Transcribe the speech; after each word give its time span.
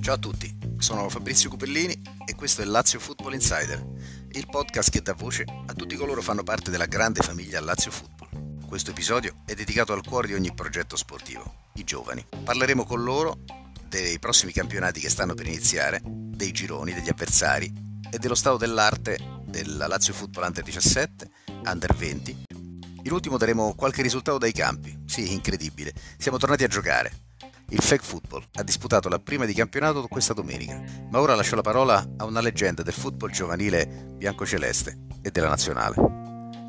Ciao 0.00 0.14
a 0.14 0.18
tutti, 0.18 0.56
sono 0.78 1.08
Fabrizio 1.08 1.50
Cupellini 1.50 2.00
e 2.24 2.36
questo 2.36 2.62
è 2.62 2.64
Lazio 2.64 3.00
Football 3.00 3.32
Insider, 3.32 3.84
il 4.30 4.46
podcast 4.48 4.90
che 4.90 5.02
dà 5.02 5.12
voce 5.12 5.44
a 5.66 5.72
tutti 5.74 5.96
coloro 5.96 6.20
che 6.20 6.26
fanno 6.26 6.44
parte 6.44 6.70
della 6.70 6.86
grande 6.86 7.20
famiglia 7.20 7.60
Lazio 7.60 7.90
Football. 7.90 8.64
Questo 8.64 8.92
episodio 8.92 9.38
è 9.44 9.54
dedicato 9.54 9.92
al 9.92 10.06
cuore 10.06 10.28
di 10.28 10.34
ogni 10.34 10.54
progetto 10.54 10.94
sportivo, 10.96 11.70
i 11.74 11.82
giovani. 11.82 12.24
Parleremo 12.44 12.84
con 12.84 13.02
loro 13.02 13.40
dei 13.88 14.20
prossimi 14.20 14.52
campionati 14.52 15.00
che 15.00 15.10
stanno 15.10 15.34
per 15.34 15.48
iniziare, 15.48 16.00
dei 16.04 16.52
gironi, 16.52 16.94
degli 16.94 17.08
avversari 17.08 17.72
e 18.08 18.18
dello 18.18 18.36
stato 18.36 18.56
dell'arte 18.56 19.18
della 19.44 19.88
Lazio 19.88 20.14
Football 20.14 20.44
Under 20.44 20.62
17, 20.62 21.30
Under 21.64 21.92
20. 21.92 22.44
In 23.02 23.12
ultimo 23.12 23.36
daremo 23.36 23.74
qualche 23.74 24.02
risultato 24.02 24.38
dai 24.38 24.52
campi. 24.52 24.97
Sì, 25.08 25.32
incredibile. 25.32 25.94
Siamo 26.18 26.36
tornati 26.36 26.64
a 26.64 26.68
giocare. 26.68 27.10
Il 27.70 27.80
flag 27.80 28.00
football 28.02 28.42
ha 28.54 28.62
disputato 28.62 29.08
la 29.08 29.18
prima 29.18 29.46
di 29.46 29.54
campionato 29.54 30.06
questa 30.06 30.34
domenica, 30.34 30.82
ma 31.10 31.18
ora 31.18 31.34
lascio 31.34 31.56
la 31.56 31.62
parola 31.62 32.06
a 32.18 32.24
una 32.26 32.42
leggenda 32.42 32.82
del 32.82 32.92
football 32.92 33.30
giovanile 33.30 33.86
biancoceleste 34.16 35.06
e 35.22 35.30
della 35.30 35.48
nazionale, 35.48 35.94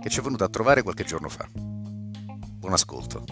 che 0.02 0.09
ci 0.09 0.20
è 0.20 0.23
venuta 0.23 0.45
a 0.45 0.49
trovare 0.49 0.84
qualche 0.84 1.03
giorno 1.03 1.27
fa. 1.27 1.48
Buon 1.53 2.73
ascolto. 2.73 3.25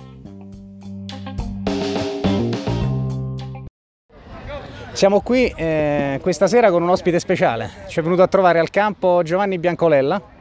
Siamo 4.91 5.21
qui 5.21 5.47
eh, 5.55 6.19
questa 6.21 6.47
sera 6.47 6.69
con 6.69 6.83
un 6.83 6.89
ospite 6.89 7.19
speciale. 7.19 7.85
Ci 7.87 7.99
è 7.99 8.03
venuto 8.03 8.23
a 8.23 8.27
trovare 8.27 8.59
al 8.59 8.69
campo 8.69 9.21
Giovanni 9.23 9.57
Biancolella. 9.57 10.35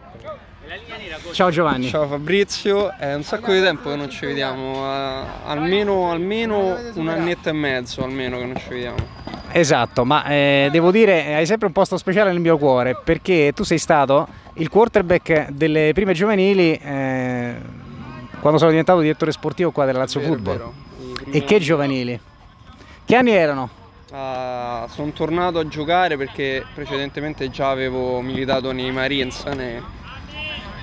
Ciao 1.33 1.51
Giovanni. 1.51 1.89
Ciao 1.89 2.09
Fabrizio, 2.09 2.93
è 2.99 3.15
un 3.15 3.23
sacco 3.23 3.53
di 3.53 3.61
tempo 3.61 3.91
che 3.91 3.97
non 3.97 4.11
ci 4.11 4.27
vediamo, 4.27 4.85
eh, 4.85 5.23
almeno, 5.45 6.11
almeno 6.11 6.77
un 6.95 7.09
annetto 7.09 7.49
e 7.49 7.53
mezzo 7.53 8.03
almeno 8.03 8.39
che 8.39 8.45
non 8.47 8.57
ci 8.57 8.69
vediamo. 8.71 8.97
Esatto, 9.53 10.05
ma 10.05 10.25
eh, 10.27 10.69
devo 10.73 10.91
dire 10.91 11.37
hai 11.37 11.47
sempre 11.47 11.69
un 11.69 11.73
posto 11.73 11.97
speciale 11.97 12.31
nel 12.33 12.41
mio 12.41 12.59
cuore 12.59 12.99
perché 13.03 13.53
tu 13.55 13.63
sei 13.63 13.79
stato 13.79 14.27
il 14.55 14.69
quarterback 14.69 15.51
delle 15.51 15.93
prime 15.95 16.15
giovanili 16.15 16.73
eh, 16.75 17.55
quando 18.41 18.59
sono 18.59 18.71
diventato 18.71 19.01
direttore 19.01 19.31
sportivo 19.31 19.71
qua 19.71 19.85
della 19.85 20.01
Lazio 20.01 20.19
Vero, 20.21 20.33
Football. 20.33 20.57
vero. 20.57 20.75
E 21.31 21.45
che 21.45 21.61
giovanili? 21.61 22.19
Che 23.05 23.15
anni 23.15 23.31
erano? 23.31 23.71
Ah, 24.11 24.87
sono 24.91 25.11
tornato 25.13 25.59
a 25.61 25.69
giocare 25.69 26.17
perché 26.17 26.65
precedentemente 26.75 27.51
già 27.51 27.71
avevo 27.71 28.21
militato 28.21 28.73
nei 28.73 28.91
Marines. 28.91 29.45
ne- 29.45 30.05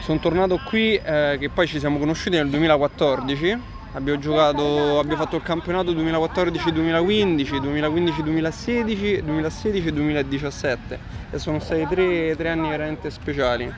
Sono 0.04 0.20
tornato 0.20 0.59
qui 0.66 0.96
eh, 0.96 1.38
che 1.40 1.48
poi 1.48 1.66
ci 1.66 1.80
siamo 1.80 1.98
conosciuti 1.98 2.36
nel 2.36 2.50
2014. 2.50 3.58
Abbiamo 3.94 4.20
giocato, 4.20 5.00
abbiamo 5.00 5.23
fatto 5.23 5.38
il 5.38 5.44
campionato 5.44 5.94
2014-2015, 5.94 7.62
2015-2016, 7.62 9.23
2016-2017 9.23 10.78
e 11.32 11.40
sono 11.40 11.60
stati 11.60 11.88
tre, 11.88 12.36
tre 12.36 12.50
anni 12.50 12.68
veramente 12.68 13.10
speciali. 13.12 13.73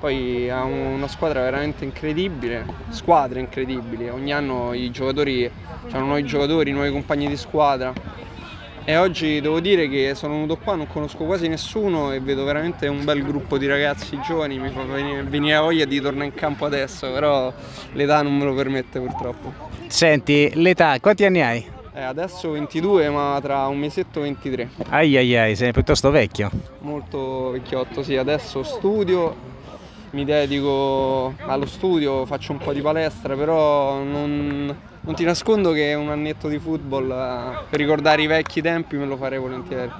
Poi 0.00 0.50
ha 0.50 0.64
una 0.64 1.06
squadra 1.06 1.42
veramente 1.42 1.84
incredibile, 1.84 2.66
squadre 2.88 3.38
incredibili, 3.38 4.08
ogni 4.08 4.32
anno 4.32 4.72
i 4.72 4.90
giocatori, 4.90 5.48
hanno 5.92 6.06
nuovi 6.06 6.24
giocatori, 6.24 6.72
nuovi 6.72 6.90
compagni 6.90 7.28
di 7.28 7.36
squadra. 7.36 7.92
E 8.84 8.96
oggi 8.96 9.40
devo 9.40 9.60
dire 9.60 9.88
che 9.88 10.14
sono 10.16 10.34
venuto 10.34 10.56
qua, 10.56 10.74
non 10.74 10.88
conosco 10.88 11.24
quasi 11.24 11.46
nessuno 11.46 12.12
e 12.12 12.18
vedo 12.18 12.44
veramente 12.44 12.88
un 12.88 13.04
bel 13.04 13.22
gruppo 13.22 13.56
di 13.56 13.68
ragazzi 13.68 14.18
giovani, 14.26 14.58
mi 14.58 14.70
fa 14.70 14.82
venire, 14.82 15.58
voglia 15.58 15.84
di 15.84 16.00
tornare 16.00 16.26
in 16.26 16.34
campo 16.34 16.64
adesso, 16.64 17.10
però 17.12 17.52
l'età 17.92 18.22
non 18.22 18.36
me 18.36 18.44
lo 18.44 18.54
permette 18.54 18.98
purtroppo. 18.98 19.52
Senti, 19.86 20.50
l'età, 20.54 20.98
quanti 20.98 21.24
anni 21.24 21.42
hai? 21.42 21.64
Eh, 21.94 22.02
adesso 22.02 22.50
22, 22.50 23.08
ma 23.10 23.38
tra 23.40 23.66
un 23.66 23.78
mesetto 23.78 24.22
23. 24.22 24.70
Ai 24.88 25.16
ai 25.16 25.36
ai, 25.36 25.54
sei 25.54 25.72
piuttosto 25.72 26.10
vecchio. 26.10 26.50
Molto 26.80 27.50
vecchiotto, 27.50 28.02
sì, 28.02 28.16
adesso 28.16 28.64
studio, 28.64 29.36
mi 30.12 30.24
dedico 30.24 31.34
allo 31.46 31.66
studio, 31.66 32.24
faccio 32.26 32.52
un 32.52 32.58
po' 32.58 32.72
di 32.72 32.80
palestra, 32.80 33.34
però 33.34 34.02
non, 34.02 34.74
non 35.00 35.14
ti 35.14 35.24
nascondo 35.24 35.72
che 35.72 35.94
un 35.94 36.10
annetto 36.10 36.48
di 36.48 36.58
football 36.58 37.10
eh, 37.10 37.58
per 37.68 37.78
ricordare 37.78 38.22
i 38.22 38.26
vecchi 38.26 38.60
tempi 38.60 38.96
me 38.96 39.06
lo 39.06 39.16
farei 39.16 39.38
volentieri. 39.38 39.90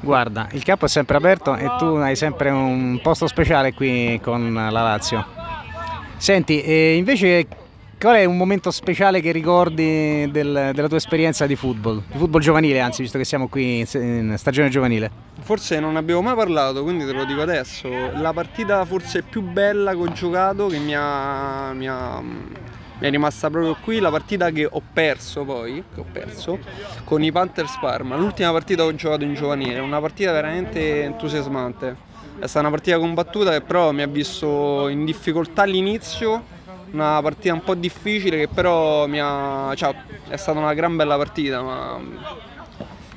Guarda, 0.00 0.48
il 0.52 0.62
campo 0.64 0.86
è 0.86 0.88
sempre 0.88 1.16
aperto 1.16 1.54
e 1.54 1.70
tu 1.78 1.84
hai 1.84 2.16
sempre 2.16 2.50
un 2.50 2.98
posto 3.02 3.26
speciale 3.26 3.72
qui 3.72 4.20
con 4.22 4.52
la 4.52 4.70
Lazio. 4.70 5.24
Senti, 6.16 6.60
e 6.60 6.96
invece 6.96 7.46
qual 8.02 8.16
è 8.16 8.24
un 8.24 8.36
momento 8.36 8.72
speciale 8.72 9.20
che 9.20 9.30
ricordi 9.30 10.28
del- 10.32 10.72
della 10.74 10.88
tua 10.88 10.96
esperienza 10.96 11.46
di 11.46 11.54
football? 11.54 12.02
Di 12.10 12.18
football 12.18 12.40
giovanile, 12.40 12.80
anzi, 12.80 13.02
visto 13.02 13.16
che 13.16 13.24
siamo 13.24 13.46
qui 13.46 13.86
in, 13.92 14.34
stagione 14.38 14.68
giovanile. 14.70 15.08
Forse 15.42 15.78
non 15.78 15.94
abbiamo 15.94 16.20
mai 16.20 16.34
parlato, 16.34 16.82
quindi 16.82 17.06
te 17.06 17.12
lo 17.12 17.24
dico 17.24 17.42
adesso. 17.42 17.88
La 18.16 18.32
partita 18.32 18.84
forse 18.84 19.22
più 19.22 19.42
bella 19.42 19.92
che 19.92 19.98
ho 19.98 20.10
giocato, 20.10 20.66
che 20.66 20.78
mi 20.78 20.96
ha, 20.96 21.72
mi 21.74 21.86
ha- 21.88 22.20
mi 22.20 23.06
è 23.06 23.08
rimasta 23.08 23.48
proprio 23.50 23.76
qui, 23.80 24.00
la 24.00 24.10
partita 24.10 24.50
che 24.50 24.66
ho 24.68 24.82
perso 24.92 25.44
poi, 25.44 25.84
che 25.94 26.00
ho 26.00 26.06
perso, 26.10 26.58
con 27.04 27.22
i 27.22 27.30
Panthers 27.30 27.78
Parma. 27.80 28.16
L'ultima 28.16 28.50
partita 28.50 28.82
che 28.82 28.88
ho 28.88 28.94
giocato 28.96 29.22
in 29.22 29.34
giovanile, 29.34 29.78
una 29.78 30.00
partita 30.00 30.32
veramente 30.32 31.04
entusiasmante. 31.04 32.10
È 32.40 32.46
stata 32.46 32.66
una 32.66 32.70
partita 32.70 32.98
combattuta 32.98 33.52
che 33.52 33.60
però 33.60 33.92
mi 33.92 34.02
ha 34.02 34.08
visto 34.08 34.88
in 34.88 35.04
difficoltà 35.04 35.62
all'inizio, 35.62 36.42
una 36.92 37.20
partita 37.22 37.54
un 37.54 37.62
po' 37.62 37.74
difficile 37.74 38.38
che 38.38 38.48
però 38.48 39.04
ha... 39.04 39.72
cioè, 39.74 39.94
è 40.28 40.36
stata 40.36 40.58
una 40.58 40.74
gran 40.74 40.96
bella 40.96 41.16
partita, 41.16 41.62
ma 41.62 42.00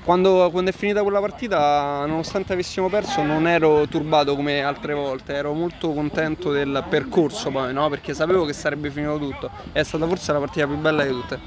quando, 0.04 0.50
quando 0.52 0.70
è 0.70 0.74
finita 0.74 1.02
quella 1.02 1.20
partita, 1.20 2.06
nonostante 2.06 2.54
avessimo 2.54 2.90
perso, 2.90 3.24
non 3.24 3.48
ero 3.48 3.88
turbato 3.88 4.36
come 4.36 4.62
altre 4.62 4.94
volte, 4.94 5.34
ero 5.34 5.54
molto 5.54 5.94
contento 5.94 6.52
del 6.52 6.86
percorso 6.88 7.50
poi, 7.50 7.74
no? 7.74 7.90
perché 7.90 8.14
sapevo 8.14 8.46
che 8.46 8.54
sarebbe 8.54 8.92
finito 8.92 9.18
tutto. 9.18 9.50
È 9.72 9.82
stata 9.82 10.06
forse 10.06 10.32
la 10.32 10.40
partita 10.40 10.68
più 10.68 10.78
bella 10.78 11.04
di 11.04 11.10
tutte. 11.10 11.40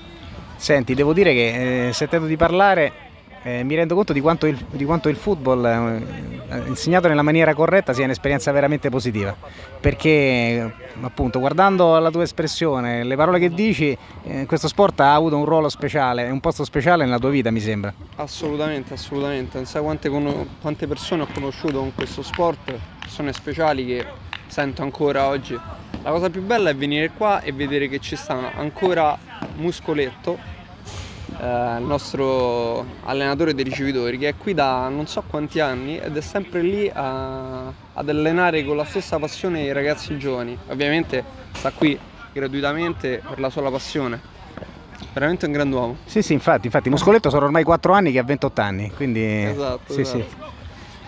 Senti, 0.57 0.95
devo 0.95 1.13
dire 1.13 1.33
che 1.33 1.89
eh, 1.89 1.93
sentendo 1.93 2.27
di 2.27 2.37
parlare 2.37 2.93
eh, 3.49 3.65
mi 3.65 3.75
rendo 3.75 3.95
conto 3.95 4.13
di 4.13 4.21
quanto 4.21 4.47
il, 4.47 4.63
di 4.71 4.85
quanto 4.85 5.09
il 5.09 5.17
football, 5.17 5.65
eh, 5.65 6.63
insegnato 6.67 7.09
nella 7.09 7.23
maniera 7.23 7.55
corretta, 7.55 7.93
sia 7.93 8.05
un'esperienza 8.05 8.53
veramente 8.53 8.91
positiva. 8.91 9.35
Perché, 9.81 10.09
eh, 10.09 10.73
appunto, 11.01 11.39
guardando 11.39 11.99
la 11.99 12.11
tua 12.11 12.25
espressione, 12.25 13.05
le 13.05 13.17
parole 13.17 13.39
che 13.39 13.51
dici, 13.51 13.97
eh, 14.25 14.45
questo 14.47 14.69
sport 14.69 15.01
ha 15.01 15.15
avuto 15.15 15.37
un 15.37 15.47
ruolo 15.47 15.69
speciale, 15.69 16.29
un 16.29 16.41
posto 16.41 16.65
speciale 16.65 17.05
nella 17.05 17.19
tua 17.19 17.31
vita, 17.31 17.51
mi 17.51 17.61
sembra. 17.61 17.93
Assolutamente, 18.17 18.95
assolutamente. 18.95 19.57
Non 19.57 19.67
sai 19.67 19.83
quante, 19.83 20.11
quante 20.61 20.87
persone 20.87 21.23
ho 21.23 21.29
conosciuto 21.33 21.79
con 21.79 21.95
questo 21.95 22.23
sport, 22.23 22.75
persone 23.01 23.33
speciali 23.33 23.87
che 23.87 24.05
sento 24.47 24.83
ancora 24.83 25.27
oggi. 25.27 25.59
La 26.03 26.11
cosa 26.11 26.31
più 26.31 26.43
bella 26.43 26.71
è 26.71 26.77
venire 26.77 27.11
qua 27.11 27.41
e 27.41 27.53
vedere 27.53 27.89
che 27.89 27.99
ci 27.99 28.15
sta 28.17 28.53
ancora 28.55 29.19
Muscoletto, 29.57 30.57
eh, 31.41 31.79
il 31.79 31.85
nostro 31.85 32.85
allenatore 33.05 33.55
dei 33.55 33.65
ricevitori, 33.65 34.19
che 34.19 34.29
è 34.29 34.35
qui 34.37 34.55
da 34.55 34.89
non 34.89 35.07
so 35.07 35.23
quanti 35.27 35.61
anni 35.61 35.99
ed 35.99 36.17
è 36.17 36.21
sempre 36.21 36.63
lì 36.63 36.91
a- 36.93 37.67
ad 37.67 38.09
allenare 38.09 38.65
con 38.65 38.77
la 38.77 38.85
stessa 38.85 39.19
passione 39.19 39.63
i 39.63 39.73
ragazzi 39.73 40.19
giovani. 40.19 40.57
Ovviamente 40.69 41.25
sta 41.53 41.71
qui 41.71 41.99
gratuitamente 42.33 43.23
per 43.27 43.41
la 43.41 43.51
sola 43.51 43.71
passione. 43.71 44.37
Veramente 45.13 45.47
un 45.47 45.53
grand'uomo. 45.53 45.97
Sì, 46.05 46.23
sì, 46.23 46.33
infatti, 46.33 46.67
infatti, 46.67 46.91
Muscoletto 46.91 47.31
sono 47.31 47.45
ormai 47.47 47.65
4 47.65 47.93
anni 47.93 48.13
che 48.13 48.19
ha 48.19 48.25
28 48.25 48.61
anni, 48.61 48.91
quindi... 48.95 49.45
Esatto, 49.45 49.93
sì, 49.93 50.01
esatto. 50.03 50.19
sì. 50.19 50.48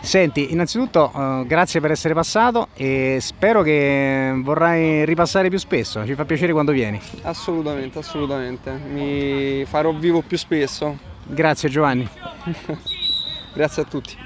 Senti, 0.02 0.52
innanzitutto 0.52 1.12
eh, 1.14 1.44
grazie 1.46 1.80
per 1.80 1.90
essere 1.90 2.14
passato 2.14 2.68
e 2.74 3.18
spero 3.20 3.62
che 3.62 4.32
vorrai 4.36 5.04
ripassare 5.04 5.48
più 5.48 5.58
spesso, 5.58 6.04
ci 6.06 6.14
fa 6.14 6.24
piacere 6.24 6.52
quando 6.52 6.72
vieni. 6.72 7.00
Assolutamente, 7.22 7.98
assolutamente. 7.98 8.72
Mi 8.72 9.64
farò 9.66 9.92
vivo 9.92 10.22
più 10.22 10.38
spesso. 10.38 10.98
Grazie 11.24 11.68
Giovanni. 11.68 12.08
Grazie 13.52 13.82
a 13.82 13.84
tutti. 13.84 14.16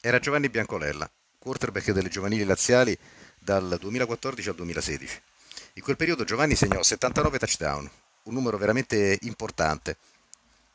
Era 0.00 0.18
Giovanni 0.18 0.48
Biancolella, 0.48 1.08
quarterback 1.38 1.92
delle 1.92 2.08
giovanili 2.08 2.44
laziali 2.44 2.96
dal 3.38 3.76
2014 3.78 4.48
al 4.48 4.54
2016. 4.56 5.20
In 5.74 5.82
quel 5.82 5.96
periodo 5.96 6.24
Giovanni 6.24 6.54
segnò 6.54 6.82
79 6.82 7.38
touchdown, 7.38 7.88
un 8.24 8.34
numero 8.34 8.56
veramente 8.56 9.18
importante 9.22 9.96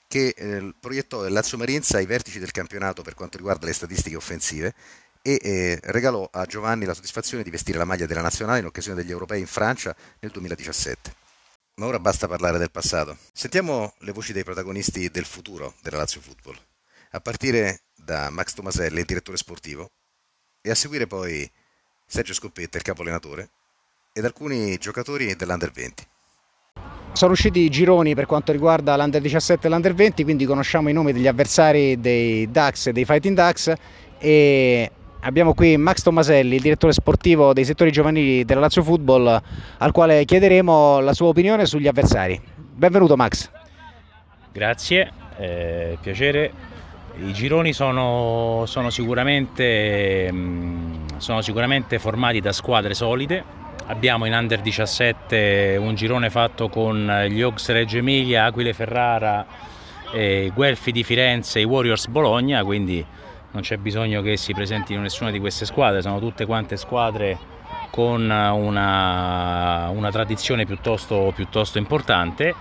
che 0.07 0.33
eh, 0.35 0.73
proiettò 0.79 1.25
il 1.25 1.33
Lazio 1.33 1.57
Marienza 1.57 1.97
ai 1.97 2.05
vertici 2.05 2.39
del 2.39 2.51
campionato 2.51 3.01
per 3.01 3.13
quanto 3.13 3.37
riguarda 3.37 3.65
le 3.65 3.73
statistiche 3.73 4.15
offensive 4.15 4.73
e 5.21 5.39
eh, 5.41 5.79
regalò 5.83 6.27
a 6.31 6.45
Giovanni 6.45 6.85
la 6.85 6.93
soddisfazione 6.93 7.43
di 7.43 7.49
vestire 7.49 7.77
la 7.77 7.85
maglia 7.85 8.05
della 8.05 8.21
nazionale 8.21 8.59
in 8.59 8.65
occasione 8.65 9.01
degli 9.01 9.11
europei 9.11 9.41
in 9.41 9.47
Francia 9.47 9.95
nel 10.19 10.31
2017. 10.31 11.13
Ma 11.75 11.85
ora 11.85 11.99
basta 11.99 12.27
parlare 12.27 12.57
del 12.57 12.71
passato. 12.71 13.17
Sentiamo 13.33 13.93
le 13.99 14.11
voci 14.13 14.33
dei 14.33 14.43
protagonisti 14.43 15.09
del 15.09 15.25
futuro 15.25 15.75
della 15.81 15.97
Lazio 15.97 16.21
Football, 16.21 16.57
a 17.11 17.19
partire 17.19 17.81
da 17.93 18.29
Max 18.29 18.53
Tomaselli, 18.53 18.99
il 18.99 19.05
direttore 19.05 19.37
sportivo, 19.37 19.91
e 20.61 20.71
a 20.71 20.75
seguire 20.75 21.05
poi 21.05 21.49
Sergio 22.05 22.33
Scoppetta, 22.33 22.77
il 22.77 22.83
capo 22.83 23.01
allenatore, 23.01 23.49
ed 24.13 24.25
alcuni 24.25 24.77
giocatori 24.77 25.35
dell'Under 25.35 25.71
20. 25.71 26.07
Sono 27.17 27.31
usciti 27.31 27.61
i 27.61 27.69
gironi 27.69 28.13
per 28.13 28.27
quanto 28.27 28.51
riguarda 28.51 28.95
l'Under 28.95 29.19
17 29.19 29.65
e 29.65 29.69
l'Under 29.71 29.95
20, 29.95 30.23
quindi 30.23 30.45
conosciamo 30.45 30.87
i 30.89 30.93
nomi 30.93 31.11
degli 31.11 31.25
avversari 31.25 31.99
dei 31.99 32.47
Ducks 32.51 32.85
e 32.85 32.91
dei 32.91 33.05
Fighting 33.05 33.35
Ducks 33.35 33.73
e 34.19 34.91
abbiamo 35.21 35.55
qui 35.55 35.77
Max 35.77 36.03
Tommaselli, 36.03 36.57
il 36.57 36.61
direttore 36.61 36.93
sportivo 36.93 37.53
dei 37.53 37.65
settori 37.65 37.91
giovanili 37.91 38.45
della 38.45 38.59
Lazio 38.59 38.83
Football, 38.83 39.41
al 39.79 39.91
quale 39.91 40.25
chiederemo 40.25 40.99
la 40.99 41.13
sua 41.13 41.29
opinione 41.29 41.65
sugli 41.65 41.87
avversari. 41.87 42.39
Benvenuto 42.55 43.15
Max. 43.15 43.49
Grazie, 44.51 45.11
eh, 45.39 45.97
piacere. 45.99 46.51
I 47.25 47.33
gironi 47.33 47.73
sono, 47.73 48.65
sono, 48.67 48.91
sicuramente, 48.91 50.31
mm, 50.31 51.17
sono 51.17 51.41
sicuramente 51.41 51.97
formati 51.97 52.41
da 52.41 52.51
squadre 52.51 52.93
solide, 52.93 53.65
Abbiamo 53.89 54.25
in 54.25 54.33
Under 54.33 54.59
17 54.59 55.77
un 55.79 55.95
girone 55.95 56.29
fatto 56.29 56.67
con 56.67 57.25
gli 57.29 57.41
Oaks 57.41 57.71
Reggio 57.71 57.97
Emilia, 57.97 58.43
Aquile 58.43 58.73
Ferrara, 58.73 59.45
eh, 60.11 60.51
Guelfi 60.53 60.91
di 60.91 61.03
Firenze 61.03 61.59
e 61.59 61.61
i 61.61 61.65
Warriors 61.65 62.07
Bologna, 62.07 62.65
quindi 62.65 63.03
non 63.51 63.61
c'è 63.61 63.77
bisogno 63.77 64.21
che 64.21 64.35
si 64.35 64.53
presentino 64.53 64.99
nessuna 64.99 65.31
di 65.31 65.39
queste 65.39 65.63
squadre, 65.63 66.01
sono 66.01 66.19
tutte 66.19 66.45
quante 66.45 66.75
squadre 66.75 67.37
con 67.89 68.23
una, 68.23 69.87
una 69.87 70.11
tradizione 70.11 70.65
piuttosto, 70.65 71.31
piuttosto 71.33 71.77
importante, 71.77 72.55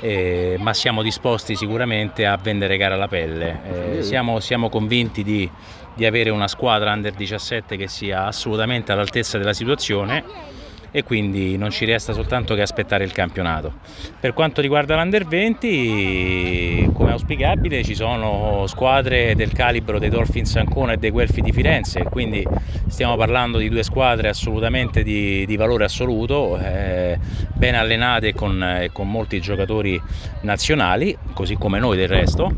eh, 0.00 0.56
ma 0.58 0.74
siamo 0.74 1.02
disposti 1.02 1.54
sicuramente 1.54 2.26
a 2.26 2.36
vendere 2.36 2.76
gara 2.76 2.94
alla 2.94 3.06
pelle. 3.06 3.98
Eh, 3.98 4.02
siamo, 4.02 4.40
siamo, 4.40 4.68
convinti 4.70 5.22
di, 5.22 5.48
di 5.94 6.04
avere 6.04 6.30
una 6.30 6.48
squadra 6.48 6.92
under 6.92 7.12
17 7.12 7.76
che 7.76 7.86
sia 7.86 8.26
assolutamente 8.26 8.90
all'altezza 8.90 9.38
della 9.38 9.54
situazione 9.54 10.62
e 10.96 11.02
quindi 11.02 11.56
non 11.56 11.70
ci 11.70 11.84
resta 11.86 12.12
soltanto 12.12 12.54
che 12.54 12.62
aspettare 12.62 13.02
il 13.02 13.10
campionato. 13.10 13.72
Per 14.20 14.32
quanto 14.32 14.60
riguarda 14.60 14.94
l'Under 14.94 15.26
20, 15.26 16.90
come 16.92 17.10
auspicabile 17.10 17.82
ci 17.82 17.96
sono 17.96 18.64
squadre 18.68 19.34
del 19.34 19.50
calibro 19.50 19.98
dei 19.98 20.08
Dolphins 20.08 20.54
Ancona 20.54 20.92
e 20.92 20.98
dei 20.98 21.10
Guelfi 21.10 21.40
di 21.40 21.50
Firenze, 21.50 22.04
quindi 22.04 22.46
stiamo 22.86 23.16
parlando 23.16 23.58
di 23.58 23.68
due 23.68 23.82
squadre 23.82 24.28
assolutamente 24.28 25.02
di, 25.02 25.44
di 25.46 25.56
valore 25.56 25.82
assoluto, 25.82 26.56
eh, 26.58 27.18
ben 27.54 27.74
allenate 27.74 28.32
con, 28.32 28.62
eh, 28.62 28.90
con 28.92 29.10
molti 29.10 29.40
giocatori 29.40 30.00
nazionali, 30.42 31.18
così 31.32 31.56
come 31.56 31.80
noi 31.80 31.96
del 31.96 32.06
resto 32.06 32.54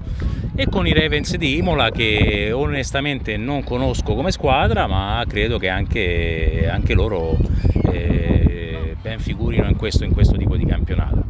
e 0.58 0.68
con 0.68 0.86
i 0.86 0.92
Ravens 0.92 1.36
di 1.36 1.56
Imola 1.56 1.90
che 1.90 2.50
onestamente 2.50 3.36
non 3.36 3.62
conosco 3.62 4.14
come 4.14 4.30
squadra 4.30 4.86
ma 4.86 5.22
credo 5.28 5.58
che 5.58 5.68
anche, 5.68 6.66
anche 6.70 6.94
loro 6.94 7.36
eh, 7.92 8.96
ben 9.00 9.18
figurino 9.18 9.66
in 9.68 9.76
questo, 9.76 10.04
in 10.04 10.12
questo 10.12 10.36
tipo 10.36 10.56
di 10.56 10.64
campionato. 10.64 11.24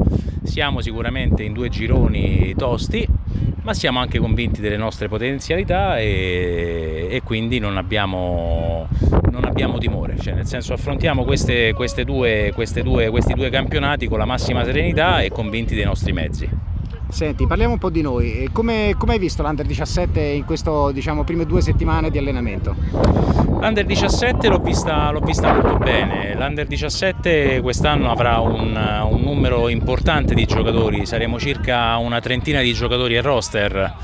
Siamo 0.44 0.80
sicuramente 0.80 1.42
in 1.42 1.52
due 1.52 1.68
gironi 1.68 2.54
tosti 2.56 3.06
ma 3.66 3.74
siamo 3.74 3.98
anche 3.98 4.20
convinti 4.20 4.60
delle 4.60 4.76
nostre 4.76 5.08
potenzialità 5.08 5.98
e, 5.98 7.08
e 7.10 7.20
quindi 7.24 7.58
non 7.58 7.76
abbiamo, 7.76 8.86
non 9.32 9.44
abbiamo, 9.44 9.78
timore, 9.78 10.16
cioè 10.20 10.34
nel 10.34 10.46
senso 10.46 10.72
affrontiamo 10.72 11.24
queste, 11.24 11.72
queste 11.72 12.04
due, 12.04 12.52
queste 12.54 12.84
due, 12.84 13.10
questi 13.10 13.34
due 13.34 13.50
campionati 13.50 14.06
con 14.06 14.18
la 14.18 14.24
massima 14.24 14.62
serenità 14.62 15.20
e 15.20 15.30
convinti 15.30 15.74
dei 15.74 15.84
nostri 15.84 16.12
mezzi. 16.12 16.48
Senti, 17.08 17.46
parliamo 17.46 17.74
un 17.74 17.78
po' 17.78 17.90
di 17.90 18.02
noi. 18.02 18.48
Come, 18.52 18.94
come 18.98 19.14
hai 19.14 19.18
visto 19.18 19.42
l'Under 19.42 19.64
17 19.64 20.20
in 20.20 20.44
queste 20.44 20.70
diciamo, 20.92 21.24
prime 21.24 21.46
due 21.46 21.60
settimane 21.60 22.10
di 22.10 22.18
allenamento? 22.18 22.74
L'Under 23.58 23.86
17 23.86 24.48
l'ho 24.48 24.58
vista, 24.58 25.12
vista 25.22 25.52
molto 25.52 25.76
bene. 25.76 26.34
L'Under 26.34 26.66
17 26.66 27.60
quest'anno 27.62 28.10
avrà 28.10 28.40
un, 28.40 28.76
un, 29.10 29.20
numero 29.22 29.68
importante 29.68 30.34
di 30.34 30.44
giocatori, 30.44 31.06
saremo 31.06 31.38
circa 31.38 31.96
una 31.96 32.20
trentina 32.20 32.60
di 32.60 32.72
giocatori 32.72 33.16
a 33.16 33.22
roster. 33.22 33.94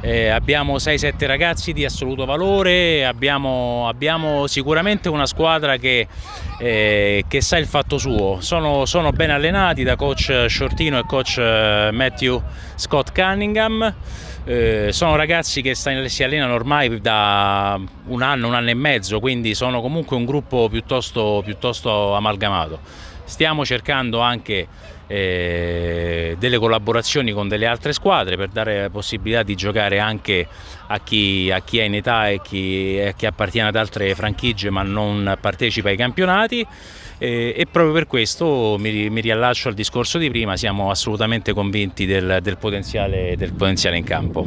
Eh, 0.00 0.28
abbiamo 0.28 0.76
6-7 0.76 1.26
ragazzi 1.26 1.72
di 1.72 1.84
assoluto 1.84 2.26
valore, 2.26 3.06
abbiamo, 3.06 3.88
abbiamo 3.88 4.46
sicuramente 4.46 5.08
una 5.08 5.26
squadra 5.26 5.76
che, 5.76 6.06
eh, 6.58 7.24
che, 7.28 7.40
sa 7.40 7.56
il 7.56 7.66
fatto 7.66 7.98
suo. 7.98 8.40
Sono, 8.40 8.84
sono 8.84 9.10
ben 9.12 9.30
allenati 9.30 9.84
da 9.84 9.96
coach 9.96 10.46
Shortino 10.48 10.98
e 10.98 11.04
coach 11.06 11.38
eh, 11.38 11.90
Matthew 11.92 12.42
Scott 12.74 13.12
Cunningham. 13.12 13.94
Eh, 14.44 14.88
sono 14.92 15.14
ragazzi 15.16 15.62
che 15.62 15.74
si 15.74 16.22
allenano 16.22 16.54
ormai 16.54 17.00
da 17.00 17.78
un 18.06 18.22
anno, 18.22 18.48
un 18.48 18.54
anno 18.54 18.70
e 18.70 18.74
mezzo, 18.74 19.20
quindi 19.20 19.54
sono 19.54 19.80
comunque 19.80 20.16
un 20.16 20.24
gruppo 20.24 20.68
piuttosto, 20.68 21.42
piuttosto 21.44 22.14
amalgamato. 22.14 23.06
Stiamo 23.28 23.62
cercando 23.66 24.20
anche 24.20 24.66
eh, 25.06 26.34
delle 26.38 26.58
collaborazioni 26.58 27.30
con 27.32 27.46
delle 27.46 27.66
altre 27.66 27.92
squadre 27.92 28.36
per 28.36 28.48
dare 28.48 28.82
la 28.82 28.90
possibilità 28.90 29.42
di 29.42 29.54
giocare 29.54 29.98
anche 29.98 30.46
a 30.86 30.98
chi, 31.00 31.50
a 31.50 31.60
chi 31.60 31.78
è 31.78 31.82
in 31.82 31.94
età 31.94 32.30
e 32.30 32.40
chi, 32.40 32.98
a 33.06 33.12
chi 33.12 33.26
appartiene 33.26 33.68
ad 33.68 33.76
altre 33.76 34.14
franchigie 34.14 34.70
ma 34.70 34.82
non 34.82 35.36
partecipa 35.38 35.90
ai 35.90 35.96
campionati 35.96 36.66
e, 37.18 37.52
e 37.54 37.66
proprio 37.70 37.92
per 37.92 38.06
questo 38.06 38.76
mi, 38.78 39.10
mi, 39.10 39.20
riallaccio 39.20 39.68
al 39.68 39.74
discorso 39.74 40.16
di 40.16 40.30
prima, 40.30 40.56
siamo 40.56 40.88
assolutamente 40.90 41.52
convinti 41.52 42.06
del, 42.06 42.38
del, 42.40 42.56
potenziale, 42.56 43.34
del 43.36 43.52
potenziale, 43.52 43.98
in 43.98 44.04
campo. 44.04 44.46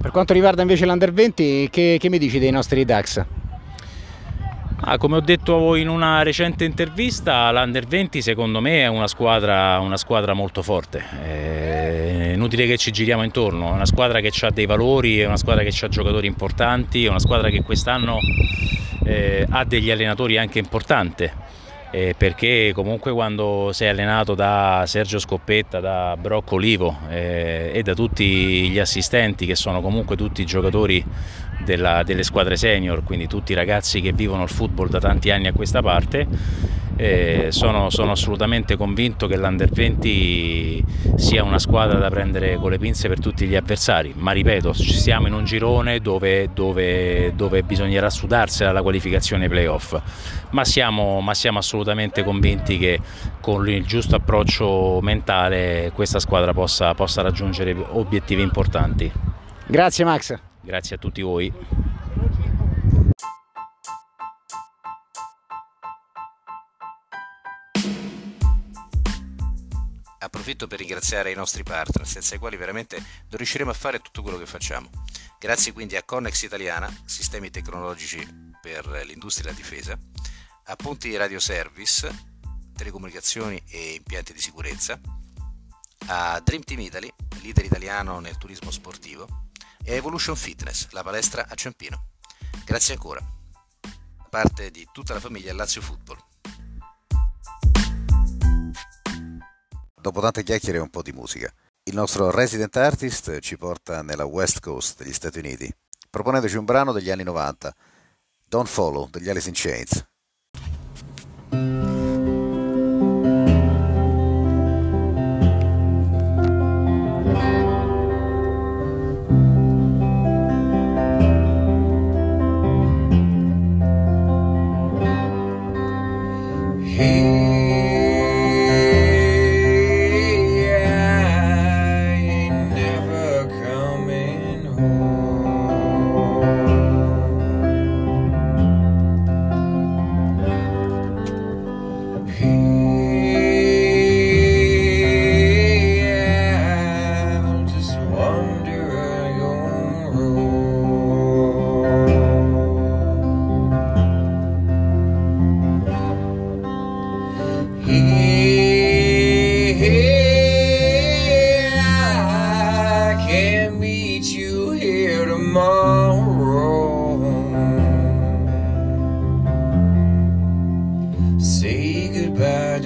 Per 0.00 0.10
quanto 0.10 0.32
riguarda 0.32 0.62
invece 0.62 0.86
l'Under 0.86 1.12
20, 1.12 1.68
che, 1.70 1.98
che 2.00 2.08
mi 2.08 2.18
dici 2.18 2.38
dei 2.38 2.50
nostri 2.50 2.84
DAX? 2.86 3.24
Ah, 4.86 4.98
come 4.98 5.16
ho 5.16 5.20
detto 5.20 5.76
in 5.76 5.88
una 5.88 6.22
recente 6.22 6.66
intervista, 6.66 7.50
l'Under 7.50 7.86
20 7.86 8.20
secondo 8.20 8.60
me 8.60 8.82
è 8.82 8.86
una 8.86 9.06
squadra, 9.06 9.78
una 9.78 9.96
squadra 9.96 10.34
molto 10.34 10.60
forte. 10.60 11.02
È 11.22 12.32
inutile 12.34 12.66
che 12.66 12.76
ci 12.76 12.92
giriamo 12.92 13.22
intorno, 13.22 13.70
è 13.70 13.72
una 13.72 13.86
squadra 13.86 14.20
che 14.20 14.30
ha 14.44 14.50
dei 14.50 14.66
valori, 14.66 15.20
è 15.20 15.24
una 15.24 15.38
squadra 15.38 15.62
che 15.62 15.72
ha 15.82 15.88
giocatori 15.88 16.26
importanti, 16.26 17.06
è 17.06 17.08
una 17.08 17.18
squadra 17.18 17.48
che 17.48 17.62
quest'anno 17.62 18.18
eh, 19.06 19.46
ha 19.48 19.64
degli 19.64 19.90
allenatori 19.90 20.36
anche 20.36 20.58
importanti 20.58 21.30
eh, 21.94 22.16
perché 22.18 22.72
comunque 22.74 23.12
quando 23.12 23.70
sei 23.72 23.88
allenato 23.88 24.34
da 24.34 24.82
Sergio 24.84 25.20
Scoppetta, 25.20 25.78
da 25.78 26.16
Brocco 26.20 26.56
Olivo 26.56 26.98
eh, 27.08 27.70
e 27.72 27.82
da 27.84 27.94
tutti 27.94 28.68
gli 28.68 28.80
assistenti 28.80 29.46
che 29.46 29.54
sono 29.54 29.80
comunque 29.80 30.16
tutti 30.16 30.44
giocatori 30.44 31.04
della, 31.64 32.02
delle 32.02 32.24
squadre 32.24 32.56
senior, 32.56 33.04
quindi 33.04 33.28
tutti 33.28 33.54
ragazzi 33.54 34.00
che 34.00 34.12
vivono 34.12 34.42
il 34.42 34.48
football 34.48 34.88
da 34.88 34.98
tanti 34.98 35.30
anni 35.30 35.46
a 35.46 35.52
questa 35.52 35.82
parte, 35.82 36.26
eh, 36.96 37.48
sono, 37.50 37.90
sono, 37.90 38.12
assolutamente 38.12 38.76
convinto 38.76 39.26
che 39.26 39.36
l'Under 39.36 39.70
20 39.70 40.84
sia 41.16 41.42
una 41.42 41.58
squadra 41.58 41.98
da 41.98 42.08
prendere 42.08 42.56
con 42.56 42.70
le 42.70 42.78
pinze 42.78 43.08
per 43.08 43.18
tutti 43.20 43.46
gli 43.46 43.56
avversari, 43.56 44.12
ma 44.16 44.32
ripeto, 44.32 44.72
siamo 44.72 45.26
in 45.26 45.32
un 45.32 45.44
girone 45.44 46.00
dove, 46.00 46.50
dove, 46.52 47.32
dove 47.34 47.62
bisognerà 47.62 48.10
sudarsela 48.10 48.72
la 48.72 48.82
qualificazione 48.82 49.48
playoff, 49.48 50.00
ma 50.50 50.64
siamo, 50.64 51.20
ma 51.20 51.34
siamo 51.34 51.58
assolutamente 51.58 52.22
convinti 52.22 52.78
che 52.78 53.00
con 53.40 53.68
il 53.68 53.84
giusto 53.84 54.16
approccio 54.16 55.00
mentale 55.02 55.90
questa 55.94 56.18
squadra 56.18 56.52
possa, 56.52 56.94
possa 56.94 57.22
raggiungere 57.22 57.74
obiettivi 57.74 58.42
importanti. 58.42 59.10
Grazie 59.66 60.04
Max. 60.04 60.38
Grazie 60.60 60.96
a 60.96 60.98
tutti 60.98 61.20
voi. 61.22 61.83
Approfitto 70.34 70.66
per 70.66 70.80
ringraziare 70.80 71.30
i 71.30 71.36
nostri 71.36 71.62
partner, 71.62 72.06
senza 72.08 72.34
i 72.34 72.38
quali 72.38 72.56
veramente 72.56 72.96
non 72.96 73.36
riusciremo 73.36 73.70
a 73.70 73.74
fare 73.74 74.00
tutto 74.00 74.20
quello 74.20 74.36
che 74.36 74.46
facciamo. 74.46 74.90
Grazie 75.38 75.72
quindi 75.72 75.94
a 75.94 76.02
Connex 76.02 76.42
Italiana, 76.42 76.92
sistemi 77.04 77.50
tecnologici 77.50 78.26
per 78.60 78.84
l'industria 79.06 79.50
e 79.50 79.52
la 79.52 79.56
difesa, 79.56 79.96
a 80.64 80.76
Punti 80.76 81.16
Radio 81.16 81.38
Service, 81.38 82.32
telecomunicazioni 82.74 83.62
e 83.68 83.94
impianti 83.94 84.32
di 84.32 84.40
sicurezza, 84.40 84.98
a 86.06 86.40
Dream 86.40 86.64
Team 86.64 86.80
Italy, 86.80 87.12
leader 87.40 87.64
italiano 87.64 88.18
nel 88.18 88.36
turismo 88.36 88.72
sportivo, 88.72 89.50
e 89.84 89.92
a 89.92 89.96
Evolution 89.96 90.34
Fitness, 90.34 90.88
la 90.90 91.04
palestra 91.04 91.46
a 91.46 91.54
Ciampino. 91.54 92.08
Grazie 92.64 92.94
ancora. 92.94 93.20
Da 93.20 94.26
parte 94.28 94.72
di 94.72 94.88
tutta 94.92 95.14
la 95.14 95.20
famiglia 95.20 95.54
Lazio 95.54 95.80
Football. 95.80 96.33
Dopo 100.04 100.20
tante 100.20 100.42
chiacchiere 100.42 100.76
e 100.76 100.82
un 100.82 100.90
po' 100.90 101.00
di 101.00 101.12
musica, 101.12 101.50
il 101.84 101.94
nostro 101.94 102.30
resident 102.30 102.76
artist 102.76 103.38
ci 103.38 103.56
porta 103.56 104.02
nella 104.02 104.26
West 104.26 104.60
Coast 104.60 105.02
degli 105.02 105.14
Stati 105.14 105.38
Uniti, 105.38 105.74
proponendoci 106.10 106.58
un 106.58 106.66
brano 106.66 106.92
degli 106.92 107.08
anni 107.08 107.22
90, 107.22 107.74
Don't 108.46 108.68
Follow 108.68 109.08
degli 109.08 109.30
Alice 109.30 109.48
in 109.48 109.54
Chains. 109.56 110.04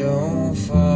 don't 0.08 0.54
fall. 0.54 0.88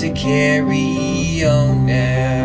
to 0.00 0.10
carry 0.10 1.42
on 1.44 1.86
now. 1.86 2.35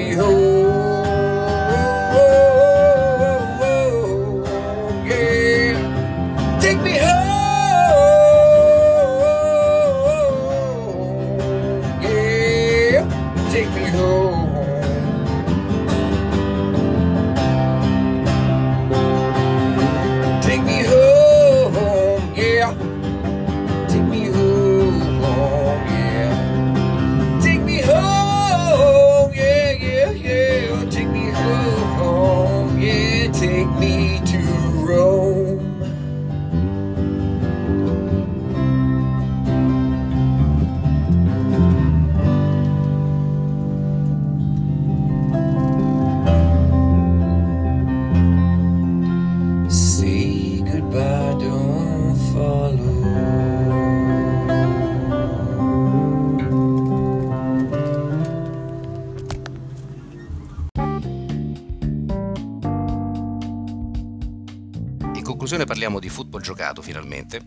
be 0.00 0.12
who 0.12 0.39
parliamo 65.70 66.00
di 66.00 66.08
football 66.08 66.40
giocato 66.40 66.82
finalmente. 66.82 67.40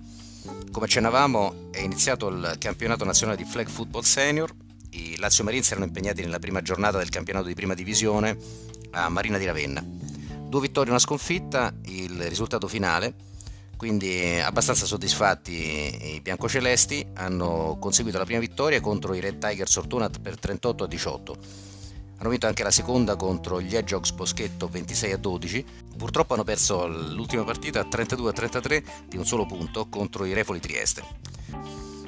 Come 0.72 0.86
accennavamo 0.86 1.72
è 1.72 1.82
iniziato 1.82 2.30
il 2.30 2.56
campionato 2.58 3.04
nazionale 3.04 3.38
di 3.38 3.44
flag 3.44 3.68
football 3.68 4.04
senior, 4.04 4.50
i 4.92 5.18
Lazio 5.18 5.44
Marines 5.44 5.70
erano 5.70 5.88
impegnati 5.88 6.22
nella 6.22 6.40
prima 6.40 6.62
giornata 6.62 6.98
del 7.00 7.10
campionato 7.10 7.48
di 7.48 7.54
prima 7.54 7.74
divisione 7.74 8.38
a 8.92 9.10
Marina 9.10 9.38
di 9.38 9.44
Ravenna. 9.44 9.84
Due 9.84 10.62
vittorie 10.62 10.88
e 10.88 10.92
una 10.92 11.00
sconfitta, 11.00 11.74
il 11.88 12.30
risultato 12.30 12.70
finale, 12.70 13.14
quindi 13.76 14.40
abbastanza 14.40 14.86
soddisfatti 14.86 16.14
i 16.16 16.22
biancocelesti, 16.22 17.06
hanno 17.16 17.76
conseguito 17.78 18.20
la 18.20 18.24
prima 18.24 18.40
vittoria 18.40 18.80
contro 18.80 19.14
i 19.16 19.20
Red 19.20 19.38
Tigers 19.38 19.76
Ortona 19.76 20.10
per 20.10 20.40
38 20.40 20.86
a 20.86 20.88
18 20.88 21.38
hanno 22.24 22.32
vinto 22.32 22.48
anche 22.48 22.64
la 22.64 22.72
seconda 22.72 23.18
contro 23.18 23.60
gli 23.60 23.76
Hedgehogs 23.76 24.12
Boschetto 24.12 24.70
26 24.70 25.12
a 25.12 25.18
12. 25.18 25.66
Purtroppo 25.98 26.34
hanno 26.34 26.46
perso 26.46 26.88
l'ultima 26.88 27.44
partita 27.44 27.84
32 27.84 28.30
a 28.30 28.34
33 28.34 28.84
di 29.10 29.18
un 29.18 29.26
solo 29.26 29.46
punto 29.46 29.88
contro 29.90 30.24
i 30.24 30.34
Refoli 30.34 30.62
Trieste. 30.62 31.04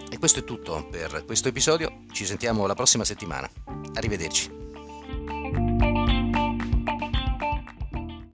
E 0.09 0.17
questo 0.17 0.39
è 0.39 0.43
tutto 0.45 0.87
per 0.89 1.25
questo 1.25 1.49
episodio, 1.49 2.03
ci 2.13 2.25
sentiamo 2.25 2.65
la 2.65 2.75
prossima 2.75 3.03
settimana. 3.03 3.49
Arrivederci. 3.95 4.64